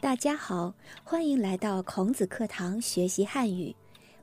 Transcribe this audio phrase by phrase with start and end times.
[0.00, 0.74] 大家好，
[1.04, 3.74] 欢迎来到孔子课堂学习汉语。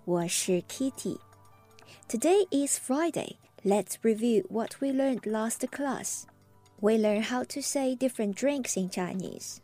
[0.06, 3.38] 我是 Kitty。Today is Friday.
[3.64, 6.24] Let's review what we learned last class.
[6.80, 9.58] We learned how to say different drinks in Chinese.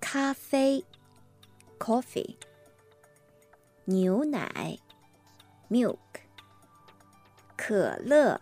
[0.00, 0.84] 咖啡
[1.78, 2.36] coffee
[3.84, 4.78] 牛奶
[5.68, 5.98] milk
[7.56, 8.40] 可乐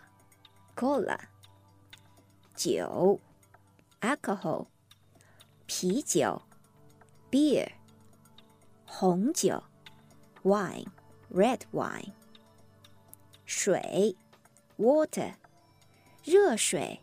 [0.76, 1.18] cola
[2.54, 3.20] 酒
[4.00, 4.66] alcohol
[5.66, 6.42] 啤酒
[7.32, 7.68] beer
[8.84, 9.62] 红酒
[10.42, 10.86] wine
[11.30, 12.12] red wine
[13.44, 14.16] 水
[14.76, 15.34] water
[16.24, 17.00] 热水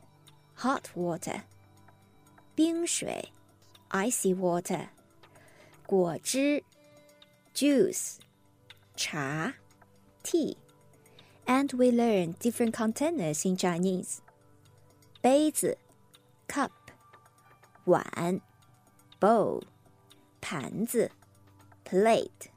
[0.55, 1.41] hot water
[2.55, 3.31] 冰水
[3.89, 4.87] icy water
[5.85, 6.63] 果汁
[7.53, 8.17] juice
[8.95, 9.53] 茶
[10.23, 10.57] tea
[11.45, 14.19] and we learn different containers in Chinese
[15.21, 15.77] 杯子
[16.47, 16.71] cup
[17.85, 18.41] 碗
[19.19, 19.61] bowl
[20.41, 21.11] 盘子
[21.83, 22.49] plate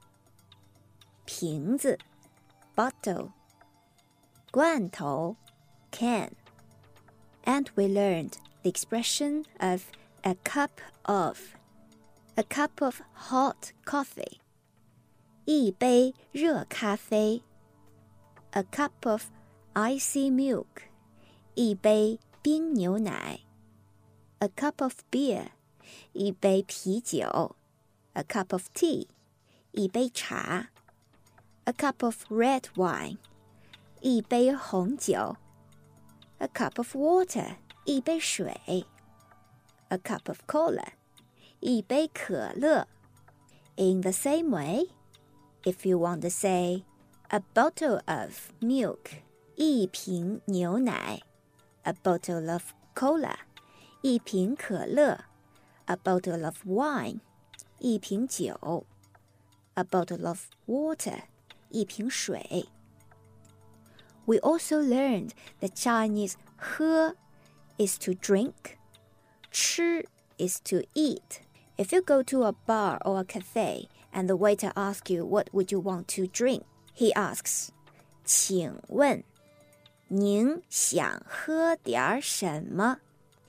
[1.24, 1.98] 瓶子
[2.74, 3.30] bottle
[4.50, 5.36] 罐头
[5.90, 6.32] can
[7.44, 9.84] and we learned the expression of
[10.22, 11.56] a cup of
[12.36, 14.38] a cup of hot coffee
[15.44, 17.42] 一杯热咖啡
[18.50, 19.24] a cup of
[19.74, 20.88] icy milk
[21.54, 23.40] 一杯冰牛奶
[24.38, 25.48] a cup of beer
[26.12, 27.56] 一杯啤酒
[28.14, 29.06] a cup of tea
[29.72, 30.70] 一杯茶
[31.64, 33.18] a cup of red wine
[34.00, 35.36] 一杯红酒
[36.38, 38.86] a cup of water 一杯水
[39.88, 40.84] a cup of cola
[41.60, 42.86] 一杯可乐
[43.76, 44.88] In the same way,
[45.62, 46.82] if you want to say
[47.30, 49.22] a bottle of milk
[49.54, 51.20] 一瓶牛奶
[51.82, 53.36] a bottle of cola
[54.02, 55.24] 一瓶可乐
[55.86, 57.20] a bottle of wine
[57.82, 58.86] 一瓶酒
[59.74, 61.22] a bottle of water
[61.70, 62.66] 一瓶水
[64.26, 65.30] We also learned
[65.60, 67.14] that Chinese 喝
[67.78, 68.76] is to drink,
[69.50, 70.04] 吃
[70.36, 71.40] is to eat.
[71.78, 75.48] If you go to a bar or a cafe and the waiter asks you what
[75.52, 77.68] would you want to drink, he asks,
[78.24, 79.24] 请问
[80.08, 82.98] 您想喝点什么？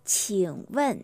[0.06, 1.04] 请问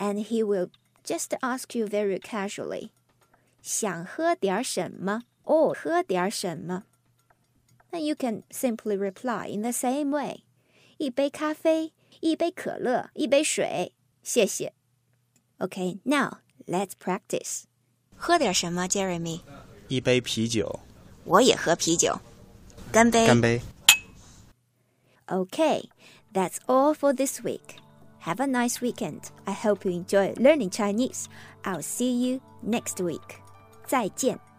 [0.00, 0.70] and he will
[1.04, 2.90] just ask you very casually，
[3.62, 5.22] 想喝点什么？
[5.44, 6.84] 哦，喝点什么？
[7.90, 10.42] Then you can simply reply in the same way，
[10.98, 13.92] 一杯咖啡，一杯可乐，一杯水，
[14.22, 14.72] 谢谢。
[15.58, 17.64] Okay, now let's practice。
[18.16, 19.40] 喝点什么，Jeremy？
[19.88, 20.80] 一杯啤酒，
[21.24, 22.18] 我也喝啤酒。
[22.92, 23.26] 干杯！
[23.26, 23.60] 干杯。
[25.26, 25.88] Okay,
[26.32, 27.78] that's all for this week.
[28.21, 29.31] Have a nice weekend.
[29.47, 31.27] I hope you enjoy learning Chinese.
[31.65, 33.41] I'll see you next week.
[33.87, 34.50] 再见。